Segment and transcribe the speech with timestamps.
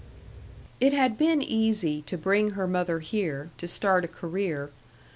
[0.79, 4.71] It had been easy to bring her mother here, to start a career.